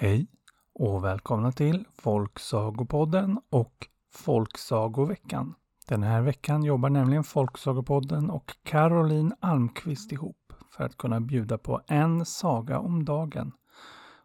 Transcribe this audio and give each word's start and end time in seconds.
Hej 0.00 0.26
och 0.74 1.04
välkomna 1.04 1.52
till 1.52 1.84
Folksagopodden 1.92 3.40
och 3.50 3.86
Folksagoveckan. 4.12 5.54
Den 5.88 6.02
här 6.02 6.22
veckan 6.22 6.62
jobbar 6.62 6.90
nämligen 6.90 7.24
Folksagopodden 7.24 8.30
och 8.30 8.56
Caroline 8.62 9.32
Almqvist 9.40 10.12
ihop 10.12 10.52
för 10.70 10.84
att 10.84 10.96
kunna 10.96 11.20
bjuda 11.20 11.58
på 11.58 11.80
en 11.86 12.24
saga 12.24 12.78
om 12.78 13.04
dagen. 13.04 13.52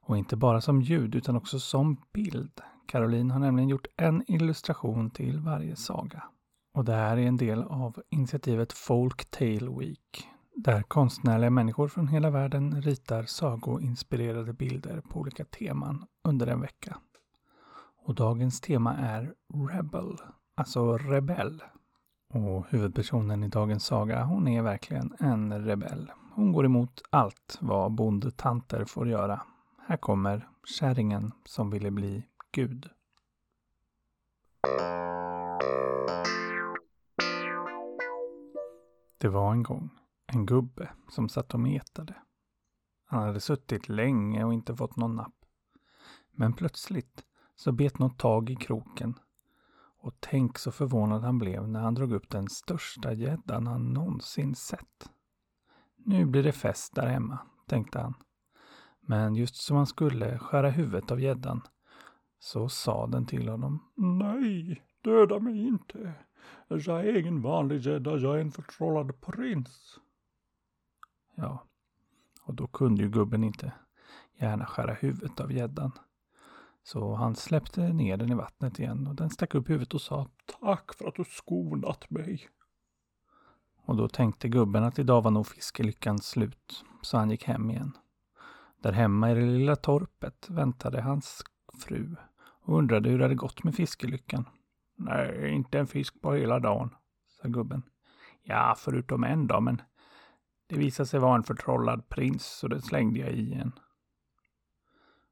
Och 0.01 0.17
inte 0.17 0.35
bara 0.35 0.61
som 0.61 0.81
ljud 0.81 1.15
utan 1.15 1.35
också 1.35 1.59
som 1.59 1.97
bild. 2.13 2.61
Caroline 2.87 3.31
har 3.31 3.39
nämligen 3.39 3.69
gjort 3.69 3.87
en 3.97 4.23
illustration 4.27 5.09
till 5.11 5.39
varje 5.39 5.75
saga. 5.75 6.23
Och 6.73 6.85
det 6.85 6.93
här 6.93 7.17
är 7.17 7.27
en 7.27 7.37
del 7.37 7.63
av 7.63 8.01
initiativet 8.09 8.73
Folk 8.73 9.25
Tale 9.25 9.79
Week 9.79 10.27
där 10.55 10.81
konstnärliga 10.81 11.49
människor 11.49 11.87
från 11.87 12.07
hela 12.07 12.29
världen 12.29 12.81
ritar 12.81 13.23
sagoinspirerade 13.23 14.53
bilder 14.53 15.01
på 15.01 15.19
olika 15.19 15.45
teman 15.45 16.05
under 16.23 16.47
en 16.47 16.61
vecka. 16.61 16.97
Och 18.05 18.15
dagens 18.15 18.61
tema 18.61 18.95
är 18.95 19.33
Rebel, 19.71 20.17
alltså 20.55 20.97
rebell. 20.97 21.63
Och 22.33 22.65
huvudpersonen 22.69 23.43
i 23.43 23.47
dagens 23.47 23.85
saga, 23.85 24.23
hon 24.23 24.47
är 24.47 24.61
verkligen 24.61 25.15
en 25.19 25.65
rebell. 25.65 26.11
Hon 26.31 26.51
går 26.51 26.65
emot 26.65 27.01
allt 27.09 27.57
vad 27.61 27.91
bondtanter 27.91 28.85
får 28.85 29.07
göra. 29.09 29.41
Här 29.87 29.97
kommer 29.97 30.47
kärringen 30.79 31.31
som 31.45 31.69
ville 31.69 31.91
bli 31.91 32.23
Gud. 32.51 32.89
Det 39.17 39.27
var 39.27 39.51
en 39.51 39.63
gång 39.63 39.89
en 40.35 40.45
gubbe 40.45 40.89
som 41.09 41.29
satt 41.29 41.53
och 41.53 41.59
metade. 41.59 42.15
Han 43.05 43.23
hade 43.23 43.39
suttit 43.39 43.89
länge 43.89 44.43
och 44.43 44.53
inte 44.53 44.75
fått 44.75 44.95
någon 44.95 45.15
napp. 45.15 45.45
Men 46.31 46.53
plötsligt 46.53 47.23
så 47.55 47.71
bet 47.71 47.99
något 47.99 48.19
tag 48.19 48.49
i 48.49 48.55
kroken. 48.55 49.19
Och 49.97 50.13
tänk 50.19 50.57
så 50.57 50.71
förvånad 50.71 51.23
han 51.23 51.37
blev 51.37 51.67
när 51.67 51.81
han 51.81 51.93
drog 51.93 52.13
upp 52.13 52.29
den 52.29 52.49
största 52.49 53.13
gäddan 53.13 53.67
han 53.67 53.93
någonsin 53.93 54.55
sett. 54.55 55.09
Nu 55.97 56.25
blir 56.25 56.43
det 56.43 56.51
fest 56.51 56.95
där 56.95 57.07
hemma, 57.07 57.39
tänkte 57.67 57.99
han. 57.99 58.13
Men 59.01 59.35
just 59.35 59.55
som 59.55 59.77
han 59.77 59.87
skulle 59.87 60.37
skära 60.39 60.69
huvudet 60.69 61.11
av 61.11 61.21
gäddan 61.21 61.61
så 62.39 62.69
sa 62.69 63.07
den 63.07 63.25
till 63.25 63.49
honom. 63.49 63.91
Nej, 63.95 64.83
döda 65.03 65.39
mig 65.39 65.67
inte. 65.67 66.13
Jag 66.67 67.07
är 67.07 67.17
ingen 67.17 67.41
vanlig 67.41 67.81
gädda, 67.81 68.17
jag 68.17 68.35
är 68.35 68.41
en 68.41 68.51
förtrollad 68.51 69.21
prins. 69.21 69.99
Ja, 71.35 71.63
och 72.41 72.53
då 72.53 72.67
kunde 72.67 73.03
ju 73.03 73.09
gubben 73.09 73.43
inte 73.43 73.71
gärna 74.35 74.65
skära 74.65 74.93
huvudet 74.93 75.39
av 75.39 75.51
gäddan. 75.51 75.91
Så 76.83 77.15
han 77.15 77.35
släppte 77.35 77.93
ner 77.93 78.17
den 78.17 78.31
i 78.31 78.35
vattnet 78.35 78.79
igen 78.79 79.07
och 79.07 79.15
den 79.15 79.29
stack 79.29 79.55
upp 79.55 79.69
huvudet 79.69 79.93
och 79.93 80.01
sa 80.01 80.27
Tack 80.61 80.93
för 80.93 81.07
att 81.07 81.15
du 81.15 81.23
skonat 81.23 82.09
mig. 82.09 82.49
Och 83.85 83.95
då 83.95 84.07
tänkte 84.07 84.49
gubben 84.49 84.83
att 84.83 84.99
idag 84.99 85.21
var 85.21 85.31
nog 85.31 85.47
fiskelyckan 85.47 86.19
slut, 86.19 86.85
så 87.01 87.17
han 87.17 87.31
gick 87.31 87.43
hem 87.43 87.69
igen. 87.69 87.91
Där 88.81 88.91
hemma 88.91 89.31
i 89.31 89.33
det 89.33 89.45
lilla 89.45 89.75
torpet 89.75 90.49
väntade 90.49 91.01
hans 91.01 91.43
fru 91.79 92.15
och 92.37 92.77
undrade 92.77 93.09
hur 93.09 93.17
det 93.17 93.23
hade 93.23 93.35
gått 93.35 93.63
med 93.63 93.75
fiskelyckan. 93.75 94.45
Nej, 94.95 95.49
inte 95.49 95.79
en 95.79 95.87
fisk 95.87 96.21
på 96.21 96.33
hela 96.33 96.59
dagen, 96.59 96.95
sa 97.41 97.47
gubben. 97.47 97.83
Ja, 98.43 98.75
förutom 98.77 99.23
en 99.23 99.47
dag, 99.47 99.63
men 99.63 99.81
det 100.73 100.79
visade 100.79 101.07
sig 101.07 101.19
vara 101.19 101.35
en 101.35 101.43
förtrollad 101.43 102.09
prins 102.09 102.45
så 102.45 102.67
det 102.67 102.81
slängde 102.81 103.19
jag 103.19 103.31
i 103.31 103.39
igen. 103.39 103.71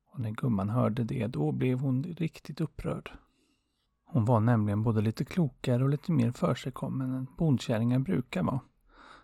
Och 0.07 0.19
när 0.19 0.31
gumman 0.31 0.69
hörde 0.69 1.03
det, 1.03 1.27
då 1.27 1.51
blev 1.51 1.79
hon 1.79 2.03
riktigt 2.03 2.61
upprörd. 2.61 3.11
Hon 4.05 4.25
var 4.25 4.39
nämligen 4.39 4.83
både 4.83 5.01
lite 5.01 5.25
klokare 5.25 5.83
och 5.83 5.89
lite 5.89 6.11
mer 6.11 6.31
försigkommen 6.31 7.11
än 7.11 7.27
bondkärringar 7.37 7.99
brukar 7.99 8.43
vara. 8.43 8.59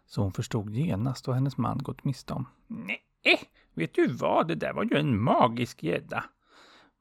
Så 0.06 0.22
hon 0.22 0.32
förstod 0.32 0.70
genast 0.70 1.28
vad 1.28 1.36
hennes 1.36 1.58
man 1.58 1.78
gått 1.78 2.04
miste 2.04 2.34
om. 2.34 2.46
Nej, 2.68 3.42
vet 3.74 3.94
du 3.94 4.08
vad? 4.08 4.48
Det 4.48 4.56
där 4.56 4.74
var 4.74 4.84
ju 4.84 4.98
en 4.98 5.22
magisk 5.22 5.84
gädda. 5.84 6.24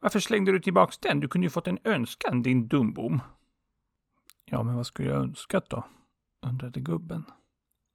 Varför 0.00 0.20
slängde 0.20 0.52
du 0.52 0.60
tillbaks 0.60 0.98
den? 0.98 1.20
Du 1.20 1.28
kunde 1.28 1.46
ju 1.46 1.50
fått 1.50 1.66
en 1.66 1.78
önskan, 1.84 2.42
din 2.42 2.68
dumbom. 2.68 3.20
Ja, 4.44 4.62
men 4.62 4.76
vad 4.76 4.86
skulle 4.86 5.08
jag 5.08 5.22
önskat 5.22 5.70
då? 5.70 5.84
undrade 6.46 6.80
gubben. 6.80 7.24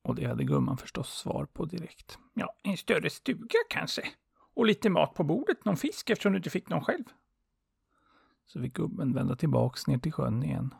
Och 0.02 0.16
det 0.16 0.26
hade 0.26 0.44
gumman 0.44 0.78
förstås 0.78 1.10
svar 1.10 1.46
på 1.46 1.66
direkt. 1.66 2.20
Ja, 2.34 2.56
en 2.64 2.78
större 2.78 3.10
stuga 3.10 3.60
kanske. 3.70 4.02
Och 4.54 4.66
lite 4.66 4.90
mat 4.90 5.14
på 5.14 5.24
bordet, 5.24 5.66
någon 5.66 5.78
fisk 5.78 6.10
eftersom 6.10 6.32
du 6.32 6.38
inte 6.38 6.50
fick 6.50 6.70
någon 6.70 6.84
själv. 6.84 7.04
Så 8.46 8.62
fick 8.62 8.74
gubben 8.74 9.14
vända 9.14 9.36
tillbaks 9.36 9.88
ner 9.88 9.98
till 9.98 10.12
sjön 10.12 10.44
igen. 10.44 10.74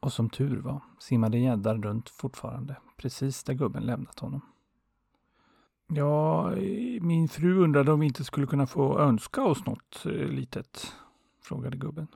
Och 0.00 0.12
som 0.12 0.30
tur 0.30 0.60
var 0.60 0.82
simmade 0.98 1.38
gäddan 1.38 1.82
runt 1.82 2.08
fortfarande, 2.08 2.76
precis 2.96 3.44
där 3.44 3.54
gubben 3.54 3.82
lämnat 3.82 4.18
honom. 4.18 4.40
Ja, 5.86 6.50
min 7.00 7.28
fru 7.28 7.58
undrade 7.58 7.92
om 7.92 8.00
vi 8.00 8.06
inte 8.06 8.24
skulle 8.24 8.46
kunna 8.46 8.66
få 8.66 8.98
önska 8.98 9.42
oss 9.42 9.66
något 9.66 10.06
eh, 10.06 10.12
litet, 10.12 10.92
frågade 11.42 11.76
gubben. 11.76 12.06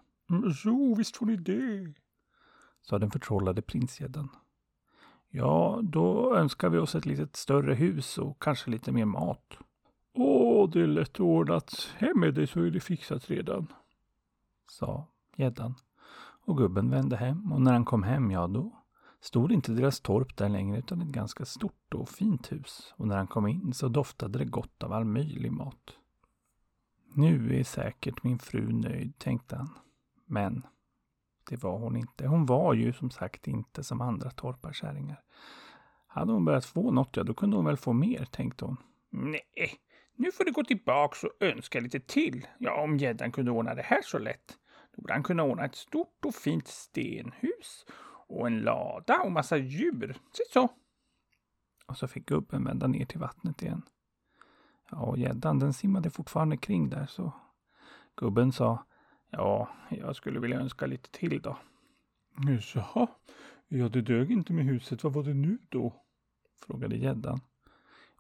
Jo, 0.65 0.95
visst 0.95 1.17
får 1.17 1.27
ni 1.27 1.37
det, 1.37 1.95
sa 2.83 2.99
den 2.99 3.11
förtrollade 3.11 3.63
prinsgäddan. 3.63 4.29
Ja, 5.37 5.81
då 5.83 6.37
önskar 6.37 6.69
vi 6.69 6.79
oss 6.79 6.95
ett 6.95 7.07
litet 7.07 7.37
större 7.37 7.75
hus 7.75 8.19
och 8.19 8.43
kanske 8.43 8.71
lite 8.71 8.93
mer 8.93 9.05
mat. 9.05 9.59
Åh, 10.13 10.71
det 10.71 10.81
är 10.81 10.87
lätt 10.87 11.21
ordnat. 11.21 11.91
Hem 11.97 12.21
med 12.21 12.35
dig 12.35 12.47
så 12.47 12.61
är 12.61 12.71
det 12.71 12.81
fixat 12.81 13.31
redan. 13.31 13.67
Sa 14.69 15.07
gäddan. 15.37 15.75
Och 16.47 16.57
gubben 16.57 16.91
vände 16.91 17.17
hem 17.17 17.53
och 17.53 17.61
när 17.61 17.73
han 17.73 17.85
kom 17.85 18.03
hem, 18.03 18.31
ja 18.31 18.47
då 18.47 18.73
stod 19.21 19.53
inte 19.53 19.73
deras 19.73 20.01
torp 20.01 20.37
där 20.37 20.49
längre 20.49 20.79
utan 20.79 21.03
ett 21.03 21.09
ganska 21.09 21.45
stort 21.45 21.95
och 21.95 22.09
fint 22.09 22.53
hus. 22.53 22.95
Och 22.97 23.09
när 23.09 23.17
han 23.17 23.27
kom 23.27 23.47
in 23.47 23.75
så 23.75 23.89
doftade 23.89 24.39
det 24.39 24.45
gott 24.45 24.83
av 24.83 24.93
all 24.93 25.05
möjlig 25.05 25.53
mat. 25.53 25.99
Nu 27.15 27.59
är 27.59 27.65
säkert 27.65 28.23
min 28.23 28.39
fru 28.39 28.73
nöjd, 28.73 29.19
tänkte 29.19 29.57
han. 29.57 29.71
Men 30.27 30.63
det 31.51 31.63
var 31.63 31.79
hon 31.79 31.97
inte. 31.97 32.27
Hon 32.27 32.47
var 32.47 32.75
ju 32.75 32.93
som 32.93 33.11
sagt 33.11 33.49
inte 33.49 33.85
som 33.85 34.01
andra 34.01 34.31
torparkärringar. 34.31 35.23
Hade 36.07 36.33
hon 36.33 36.45
börjat 36.45 36.65
få 36.65 36.91
något, 36.91 37.17
ja 37.17 37.23
då 37.23 37.35
kunde 37.35 37.57
hon 37.57 37.65
väl 37.65 37.77
få 37.77 37.93
mer, 37.93 38.25
tänkte 38.25 38.65
hon. 38.65 38.77
Nej, 39.11 39.79
nu 40.17 40.33
får 40.33 40.45
du 40.45 40.53
gå 40.53 40.65
tillbaks 40.65 41.25
och 41.25 41.31
önska 41.41 41.81
lite 41.81 42.01
till. 42.01 42.47
Ja, 42.59 42.83
om 42.83 42.97
gäddan 42.97 43.33
kunde 43.33 43.51
ordna 43.51 43.75
det 43.75 43.83
här 43.83 44.03
så 44.03 44.19
lätt. 44.19 44.59
Då 44.97 45.03
borde 45.03 45.13
han 45.13 45.23
kunna 45.23 45.43
ordna 45.43 45.65
ett 45.65 45.75
stort 45.75 46.25
och 46.25 46.35
fint 46.35 46.69
stenhus 46.69 47.87
och 48.29 48.47
en 48.47 48.61
lada 48.61 49.21
och 49.21 49.33
massa 49.33 49.57
djur. 49.57 50.17
Se 50.33 50.43
så. 50.53 50.69
Och 51.87 51.97
så 51.97 52.09
fick 52.09 52.27
gubben 52.27 52.65
vända 52.65 52.87
ner 52.87 53.05
till 53.05 53.21
vattnet 53.21 53.63
igen. 53.63 53.83
Ja, 54.91 54.99
och 54.99 55.19
gäddan 55.19 55.59
den 55.59 55.73
simmade 55.73 56.11
fortfarande 56.11 56.57
kring 56.57 56.91
där 56.91 57.07
så 57.07 57.33
gubben 58.17 58.53
sa 58.53 58.87
Ja, 59.37 59.69
jag 59.91 60.17
skulle 60.17 60.41
vilja 60.41 60.61
önska 60.61 60.87
lite 60.87 61.11
till 61.11 61.43
då. 61.43 61.57
Jaha, 62.75 63.07
ja 63.69 63.89
det 63.89 64.01
dög 64.01 64.31
inte 64.31 64.53
med 64.53 64.65
huset. 64.65 65.05
Vad 65.05 65.13
var 65.13 65.23
det 65.23 65.35
nu 65.35 65.59
då? 65.69 66.03
Frågade 66.67 66.97
gäddan 66.97 67.41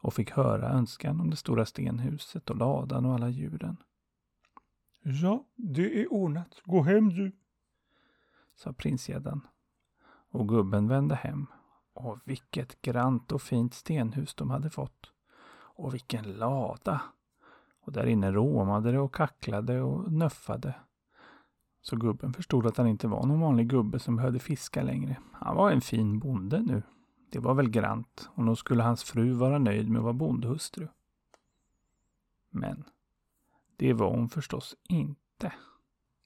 och 0.04 0.14
fick 0.14 0.30
höra 0.30 0.68
önskan 0.68 1.20
om 1.20 1.30
det 1.30 1.36
stora 1.36 1.66
stenhuset 1.66 2.50
och 2.50 2.56
ladan 2.56 3.04
och 3.04 3.14
alla 3.14 3.28
djuren. 3.28 3.76
Ja, 5.02 5.46
det 5.56 6.02
är 6.02 6.12
ordnat. 6.12 6.60
Gå 6.64 6.82
hem 6.82 7.08
du, 7.08 7.32
sa 8.54 8.72
prinsgäddan. 8.72 9.40
Och 10.30 10.48
gubben 10.48 10.88
vände 10.88 11.14
hem. 11.14 11.46
Och 11.92 12.18
vilket 12.24 12.82
grant 12.82 13.32
och 13.32 13.42
fint 13.42 13.74
stenhus 13.74 14.34
de 14.34 14.50
hade 14.50 14.70
fått. 14.70 15.12
Och 15.76 15.94
vilken 15.94 16.32
lada! 16.32 17.02
Och 17.80 17.92
där 17.92 18.06
inne 18.06 18.32
råmade 18.32 18.92
det 18.92 18.98
och 18.98 19.14
kacklade 19.14 19.80
och 19.82 20.12
nöffade. 20.12 20.74
Så 21.84 21.96
gubben 21.96 22.32
förstod 22.32 22.66
att 22.66 22.76
han 22.76 22.86
inte 22.86 23.08
var 23.08 23.26
någon 23.26 23.40
vanlig 23.40 23.68
gubbe 23.68 23.98
som 23.98 24.16
behövde 24.16 24.38
fiska 24.38 24.82
längre. 24.82 25.16
Han 25.32 25.56
var 25.56 25.70
en 25.70 25.80
fin 25.80 26.18
bonde 26.18 26.62
nu. 26.62 26.82
Det 27.30 27.38
var 27.38 27.54
väl 27.54 27.70
grant 27.70 28.28
och 28.34 28.44
nog 28.44 28.58
skulle 28.58 28.82
hans 28.82 29.04
fru 29.04 29.32
vara 29.32 29.58
nöjd 29.58 29.88
med 29.88 29.98
att 29.98 30.04
vara 30.04 30.12
bondhustru. 30.12 30.88
Men 32.50 32.84
det 33.76 33.92
var 33.92 34.10
hon 34.10 34.28
förstås 34.28 34.76
inte. 34.88 35.52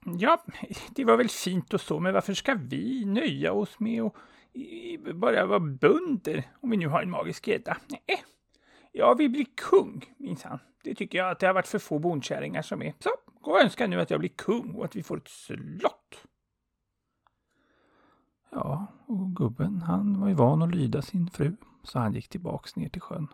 Ja, 0.05 0.45
det 0.91 1.05
var 1.05 1.17
väl 1.17 1.29
fint 1.29 1.75
och 1.75 1.81
så, 1.81 2.01
men 2.01 2.15
varför 2.15 2.35
ska 2.35 2.55
vi 2.55 3.05
nöja 3.05 3.53
oss 3.53 3.81
med 3.81 4.03
att 4.03 4.15
bara 5.15 5.47
vara 5.47 5.61
bönder 5.61 6.51
om 6.61 6.71
vi 6.71 6.77
nu 6.77 6.89
har 6.89 7.03
en 7.03 7.11
magisk 7.11 7.49
gädda? 7.49 7.77
Nej, 7.89 8.25
jag 8.93 9.19
vill 9.19 9.31
bli 9.31 9.45
kung 9.45 10.15
minsann. 10.17 10.59
Det 10.83 10.95
tycker 10.95 11.19
jag 11.19 11.31
att 11.31 11.39
det 11.39 11.47
har 11.47 11.55
varit 11.55 11.67
för 11.67 11.79
få 11.79 11.99
bondkärringar 11.99 12.63
som 12.63 12.83
är. 12.83 12.95
Så, 12.99 13.11
och 13.49 13.61
önska 13.61 13.87
nu 13.87 14.01
att 14.01 14.11
jag 14.11 14.21
blir 14.21 14.31
kung 14.31 14.75
och 14.75 14.85
att 14.85 14.97
vi 14.97 15.03
får 15.03 15.17
ett 15.17 15.29
slott. 15.29 16.27
Ja, 18.51 18.87
och 19.07 19.37
gubben 19.37 19.83
han 19.83 20.21
var 20.21 20.29
ju 20.29 20.35
van 20.35 20.63
att 20.63 20.75
lyda 20.75 21.03
sin 21.03 21.31
fru, 21.31 21.57
så 21.83 21.99
han 21.99 22.15
gick 22.15 22.29
tillbaks 22.29 22.77
ner 22.77 22.89
till 22.89 23.01
sjön. 23.01 23.29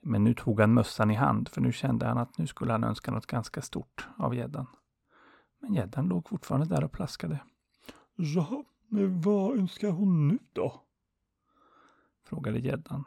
Men 0.00 0.24
nu 0.24 0.34
tog 0.34 0.60
han 0.60 0.74
mössan 0.74 1.10
i 1.10 1.14
hand, 1.14 1.48
för 1.48 1.60
nu 1.60 1.72
kände 1.72 2.06
han 2.06 2.18
att 2.18 2.38
nu 2.38 2.46
skulle 2.46 2.72
han 2.72 2.84
önska 2.84 3.10
något 3.10 3.26
ganska 3.26 3.62
stort 3.62 4.08
av 4.16 4.34
gäddan. 4.34 4.66
Men 5.60 5.74
gäddan 5.74 6.08
låg 6.08 6.28
fortfarande 6.28 6.66
där 6.66 6.84
och 6.84 6.92
plaskade. 6.92 7.40
Ja, 8.14 8.64
men 8.88 9.20
vad 9.20 9.58
önskar 9.58 9.90
hon 9.90 10.28
nu 10.28 10.38
då? 10.52 10.82
Frågade 12.24 12.58
gäddan. 12.58 13.04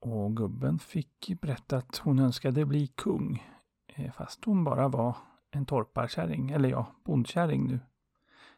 Och 0.00 0.36
gubben 0.36 0.78
fick 0.78 1.40
berätta 1.40 1.76
att 1.76 1.96
hon 1.96 2.18
önskade 2.18 2.66
bli 2.66 2.86
kung, 2.86 3.42
fast 4.16 4.44
hon 4.44 4.64
bara 4.64 4.88
var 4.88 5.16
en 5.50 5.66
torparkärring, 5.66 6.50
eller 6.50 6.68
ja, 6.68 6.86
bondkärring 7.04 7.66
nu. 7.66 7.80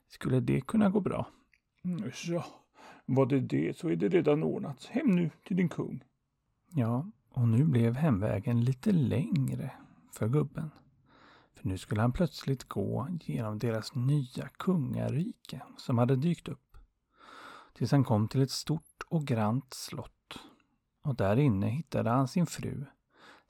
Skulle 0.08 0.40
det 0.40 0.60
kunna 0.60 0.90
gå 0.90 1.00
bra? 1.00 1.26
Mm, 1.84 2.10
ja, 2.26 2.44
var 3.06 3.26
det 3.26 3.40
det 3.40 3.76
så 3.76 3.88
är 3.88 3.96
det 3.96 4.08
redan 4.08 4.42
ordnat. 4.42 4.84
Hem 4.84 5.06
nu 5.06 5.30
till 5.44 5.56
din 5.56 5.68
kung. 5.68 6.04
Ja, 6.70 7.06
och 7.30 7.48
nu 7.48 7.64
blev 7.64 7.94
hemvägen 7.94 8.64
lite 8.64 8.92
längre 8.92 9.70
för 10.12 10.28
gubben. 10.28 10.70
För 11.54 11.68
nu 11.68 11.78
skulle 11.78 12.00
han 12.00 12.12
plötsligt 12.12 12.64
gå 12.64 13.08
genom 13.20 13.58
deras 13.58 13.94
nya 13.94 14.48
kungarike 14.48 15.62
som 15.76 15.98
hade 15.98 16.16
dykt 16.16 16.48
upp. 16.48 16.76
Tills 17.74 17.92
han 17.92 18.04
kom 18.04 18.28
till 18.28 18.42
ett 18.42 18.50
stort 18.50 19.02
och 19.08 19.26
grant 19.26 19.74
slott. 19.74 20.38
Och 21.02 21.16
där 21.16 21.36
inne 21.36 21.66
hittade 21.66 22.10
han 22.10 22.28
sin 22.28 22.46
fru 22.46 22.84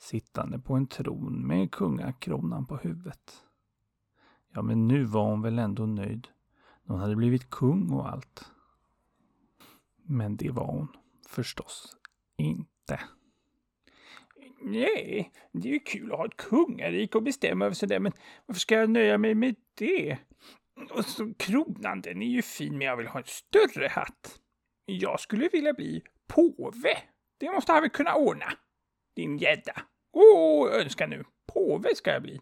sittande 0.00 0.58
på 0.58 0.75
en 0.75 0.87
tron 0.87 1.47
med 1.47 1.73
kungakronan 1.73 2.67
på 2.67 2.76
huvudet. 2.76 3.44
Ja, 4.55 4.62
men 4.62 4.88
nu 4.88 5.05
var 5.05 5.25
hon 5.25 5.43
väl 5.43 5.58
ändå 5.58 5.87
nöjd. 5.87 6.29
Hon 6.87 7.00
hade 7.00 7.17
blivit 7.17 7.50
kung 7.50 7.91
och 7.91 8.08
allt. 8.08 8.44
Men 10.02 10.37
det 10.37 10.50
var 10.50 10.67
hon 10.67 10.88
förstås 11.29 11.97
inte. 12.37 13.00
Nej, 14.62 15.32
det 15.52 15.69
är 15.69 15.73
ju 15.73 15.79
kul 15.79 16.12
att 16.12 16.19
ha 16.19 16.26
ett 16.26 16.37
kungarik 16.37 17.14
och 17.14 17.23
bestämma 17.23 17.64
över 17.64 17.75
sådär, 17.75 18.00
men 18.00 18.12
varför 18.46 18.61
ska 18.61 18.75
jag 18.75 18.91
nöja 18.91 19.19
mig 19.19 19.35
med 19.35 19.55
det? 19.75 20.19
Och 20.91 21.05
så 21.05 21.35
kronan, 21.35 22.00
den 22.00 22.23
är 22.23 22.26
ju 22.26 22.43
fin, 22.43 22.79
men 22.79 22.87
jag 22.87 22.96
vill 22.96 23.06
ha 23.06 23.20
en 23.20 23.26
större 23.26 23.88
hatt. 23.88 24.41
Jag 24.85 25.20
skulle 25.20 25.49
vilja 25.49 25.73
bli 25.73 26.03
påve. 26.26 26.99
Det 27.38 27.53
måste 27.53 27.73
han 27.73 27.82
väl 27.82 27.91
kunna 27.91 28.14
ordna. 28.14 28.53
Din 29.20 29.38
gädda. 29.38 29.72
Åh, 30.12 30.69
oh, 30.69 30.81
önska 30.81 31.06
nu. 31.06 31.25
Påve 31.46 31.94
ska 31.94 32.11
jag 32.11 32.22
bli. 32.22 32.40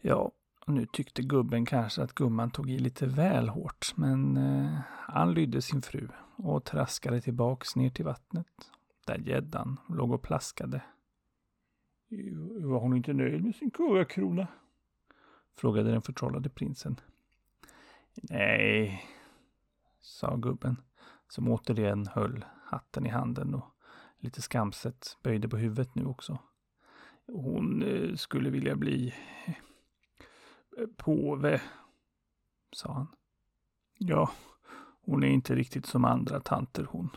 Ja, 0.00 0.32
och 0.66 0.72
nu 0.72 0.86
tyckte 0.86 1.22
gubben 1.22 1.66
kanske 1.66 2.02
att 2.02 2.14
gumman 2.14 2.50
tog 2.50 2.70
i 2.70 2.78
lite 2.78 3.06
väl 3.06 3.48
hårt, 3.48 3.92
men 3.96 4.36
eh, 4.36 4.78
han 4.88 5.34
lydde 5.34 5.62
sin 5.62 5.82
fru 5.82 6.08
och 6.36 6.64
traskade 6.64 7.20
tillbaks 7.20 7.76
ner 7.76 7.90
till 7.90 8.04
vattnet, 8.04 8.46
där 9.06 9.18
gäddan 9.18 9.80
låg 9.88 10.12
och 10.12 10.22
plaskade. 10.22 10.82
Var 12.60 12.80
hon 12.80 12.96
inte 12.96 13.12
nöjd 13.12 13.44
med 13.44 13.54
sin 13.54 13.70
kungakrona? 13.70 14.46
frågade 15.56 15.90
den 15.90 16.02
förtrollade 16.02 16.48
prinsen. 16.48 17.00
Nej, 18.14 19.06
sa 20.00 20.36
gubben, 20.36 20.76
som 21.28 21.48
återigen 21.48 22.06
höll 22.06 22.44
hatten 22.64 23.06
i 23.06 23.08
handen 23.08 23.54
och 23.54 23.73
lite 24.24 24.42
skamset 24.42 25.18
böjde 25.22 25.48
på 25.48 25.56
huvudet 25.56 25.94
nu 25.94 26.04
också. 26.04 26.38
Hon 27.26 27.82
eh, 27.82 28.14
skulle 28.14 28.50
vilja 28.50 28.76
bli 28.76 29.14
påve, 30.96 31.62
sa 32.72 32.92
han. 32.92 33.06
Ja, 33.98 34.30
hon 35.00 35.24
är 35.24 35.28
inte 35.28 35.54
riktigt 35.54 35.86
som 35.86 36.04
andra 36.04 36.40
tanter 36.40 36.86
hon. 36.90 37.10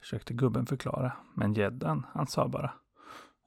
Försökte 0.00 0.34
gubben 0.34 0.66
förklara, 0.66 1.12
men 1.34 1.54
gäddan, 1.54 2.06
han 2.12 2.26
sa 2.26 2.48
bara. 2.48 2.72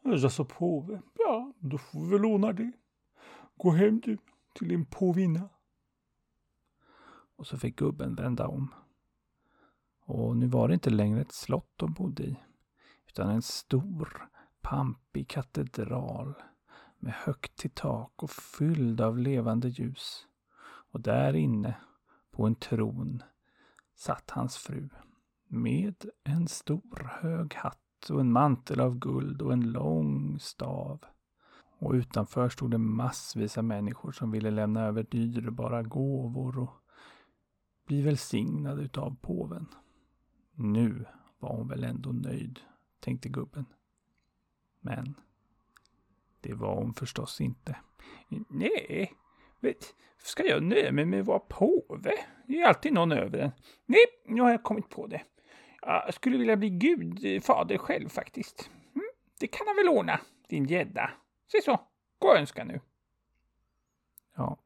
Alltså 0.06 0.46
påve, 0.46 1.02
ja, 1.18 1.54
då 1.60 1.78
får 1.78 2.06
vi 2.06 2.12
väl 2.12 2.26
ordna 2.26 2.54
det. 2.54 2.72
Gå 3.58 3.72
hem 3.72 4.00
du, 4.00 4.18
till 4.54 4.68
din 4.68 4.86
påvinna. 4.86 5.50
Och 7.36 7.48
så 7.48 7.58
fick 7.58 7.76
gubben 7.76 8.16
vända 8.16 8.48
om. 8.48 8.74
Och 10.12 10.38
nu 10.38 10.48
var 10.48 10.68
det 10.68 10.74
inte 10.74 10.90
längre 10.90 11.22
ett 11.22 11.32
slott 11.32 11.74
de 11.76 11.94
bodde 11.94 12.24
i, 12.24 12.40
utan 13.08 13.30
en 13.30 13.42
stor, 13.42 14.30
pampig 14.62 15.28
katedral 15.28 16.34
med 17.00 17.14
högt 17.14 17.56
till 17.56 17.72
tak 17.72 18.24
och 18.24 18.32
fylld 18.32 19.02
av 19.02 19.18
levande 19.18 19.70
ljus. 19.70 20.28
Och 20.92 21.02
där 21.02 21.34
inne, 21.34 21.76
på 22.32 22.46
en 22.46 22.56
tron, 22.56 23.24
satt 23.96 24.30
hans 24.30 24.58
fru 24.58 24.90
med 25.48 26.06
en 26.24 26.48
stor 26.48 27.10
hög 27.22 27.54
hatt 27.54 28.10
och 28.10 28.20
en 28.20 28.32
mantel 28.32 28.80
av 28.80 29.00
guld 29.00 29.42
och 29.42 29.54
en 29.54 29.72
lång 29.72 30.40
stav. 30.40 31.00
Och 31.80 31.94
utanför 31.94 32.50
stod 32.50 32.72
det 32.72 32.78
massvis 32.78 33.58
av 33.58 33.64
människor 33.64 34.12
som 34.12 34.32
ville 34.32 34.52
lämna 34.52 34.86
över 34.86 35.04
dyrbara 35.04 35.84
gåvor 35.84 36.60
och 36.60 36.74
bli 37.88 38.02
välsignade 38.02 38.82
utav 38.82 39.16
påven. 39.22 39.68
Nu 40.62 41.06
var 41.40 41.56
hon 41.56 41.68
väl 41.68 41.84
ändå 41.84 42.12
nöjd, 42.12 42.60
tänkte 43.00 43.30
gubben. 43.30 43.66
Men 44.80 45.16
det 46.42 46.54
var 46.54 46.76
hon 46.76 46.94
förstås 46.94 47.42
inte. 47.42 47.76
Nej, 48.50 49.14
vet, 49.60 49.96
ska 50.18 50.46
jag 50.46 50.64
nöja 50.64 50.92
mig 50.92 51.06
med 51.06 51.20
att 51.20 51.28
vara 51.28 51.40
påve? 51.40 52.12
Det 52.48 52.62
är 52.62 52.68
alltid 52.68 52.94
någon 52.94 53.12
över 53.12 53.40
en. 53.40 53.52
Nej, 53.86 54.06
nu 54.26 54.42
har 54.42 54.52
jag 54.52 54.64
kommit 54.64 54.90
på 54.90 55.08
det. 55.08 55.22
Jag 55.82 56.14
skulle 56.14 56.38
vilja 56.38 56.58
bli 56.58 56.70
gudfader 56.70 57.76
eh, 57.76 57.80
själv 57.80 58.10
faktiskt. 58.10 58.70
Mm, 58.96 59.08
det 59.40 59.48
kan 59.48 59.68
han 59.68 59.76
väl 59.76 59.90
ordna, 59.90 60.20
din 60.48 60.66
gädda. 60.66 61.12
Se 61.52 61.62
så, 61.62 61.80
gå 62.20 62.28
och 62.28 62.38
önska 62.38 62.64
nu. 62.64 62.82
Ja, 64.36 64.58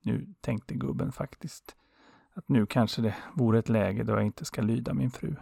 nu 0.00 0.34
tänkte 0.40 0.74
gubben 0.74 1.12
faktiskt 1.12 1.76
att 2.38 2.48
nu 2.48 2.66
kanske 2.66 3.02
det 3.02 3.16
vore 3.34 3.58
ett 3.58 3.68
läge 3.68 4.02
då 4.02 4.12
jag 4.12 4.26
inte 4.26 4.44
ska 4.44 4.62
lyda 4.62 4.94
min 4.94 5.10
fru. 5.10 5.36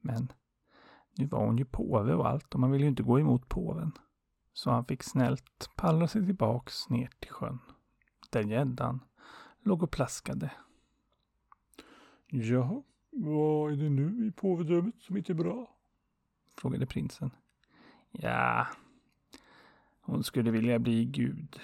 Men 0.00 0.32
nu 1.18 1.26
var 1.26 1.46
hon 1.46 1.58
ju 1.58 1.64
påve 1.64 2.14
och 2.14 2.28
allt 2.28 2.54
och 2.54 2.60
man 2.60 2.70
vill 2.70 2.82
ju 2.82 2.88
inte 2.88 3.02
gå 3.02 3.20
emot 3.20 3.48
påven. 3.48 3.92
Så 4.52 4.70
han 4.70 4.84
fick 4.84 5.02
snällt 5.02 5.70
pallra 5.76 6.08
sig 6.08 6.26
tillbaks 6.26 6.88
ner 6.88 7.10
till 7.18 7.30
sjön. 7.30 7.58
Där 8.30 8.42
gäddan 8.42 9.00
låg 9.60 9.82
och 9.82 9.90
plaskade. 9.90 10.52
Ja, 12.26 12.82
vad 13.10 13.72
är 13.72 13.76
det 13.76 13.90
nu 13.90 14.26
i 14.26 14.32
påvedömet 14.32 15.00
som 15.00 15.16
inte 15.16 15.32
är 15.32 15.34
bra? 15.34 15.76
Frågade 16.56 16.86
prinsen. 16.86 17.30
Ja, 18.10 18.66
hon 20.00 20.24
skulle 20.24 20.50
vilja 20.50 20.78
bli 20.78 21.04
gud, 21.04 21.60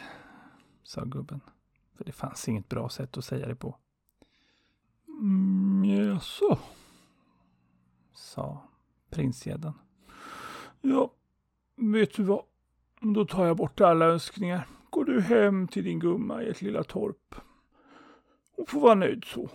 sa 0.82 1.04
gubben. 1.04 1.40
För 1.94 2.04
det 2.04 2.12
fanns 2.12 2.48
inget 2.48 2.68
bra 2.68 2.88
sätt 2.88 3.16
att 3.16 3.24
säga 3.24 3.46
det 3.48 3.56
på. 3.56 3.78
Mm, 5.20 5.84
jaså? 5.84 6.58
sa 8.12 8.62
prinsgäddan. 9.10 9.72
Ja, 10.80 11.10
vet 11.76 12.14
du 12.14 12.22
vad? 12.22 12.42
Då 13.00 13.24
tar 13.24 13.46
jag 13.46 13.56
bort 13.56 13.80
alla 13.80 14.04
önskningar. 14.04 14.66
Går 14.90 15.04
du 15.04 15.20
hem 15.20 15.68
till 15.68 15.84
din 15.84 15.98
gumma 15.98 16.42
i 16.42 16.48
ett 16.48 16.62
lilla 16.62 16.84
torp. 16.84 17.34
Hon 18.56 18.66
får 18.66 18.80
vara 18.80 18.94
nöjd 18.94 19.24
så. 19.24 19.50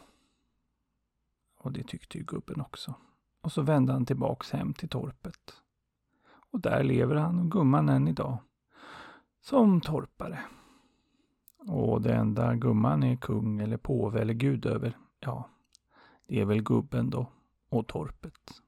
Och 1.57 1.71
det 1.71 1.83
tyckte 1.83 2.17
ju 2.17 2.23
gubben 2.23 2.61
också. 2.61 2.93
Och 3.41 3.51
så 3.51 3.61
vände 3.61 3.93
han 3.93 4.05
tillbaks 4.05 4.51
hem 4.51 4.73
till 4.73 4.89
torpet. 4.89 5.61
Och 6.51 6.59
där 6.59 6.83
lever 6.83 7.15
han 7.15 7.39
och 7.39 7.51
gumman 7.51 7.89
än 7.89 8.07
idag. 8.07 8.37
Som 9.41 9.81
torpare. 9.81 10.39
Och 11.57 12.01
det 12.01 12.13
enda 12.13 12.55
gumman 12.55 13.03
är 13.03 13.15
kung 13.15 13.59
eller 13.59 13.77
påve 13.77 14.21
eller 14.21 14.33
gud 14.33 14.65
över, 14.65 14.97
ja, 15.19 15.49
det 16.27 16.39
är 16.39 16.45
väl 16.45 16.63
gubben 16.63 17.09
då 17.09 17.31
och 17.69 17.87
torpet. 17.87 18.61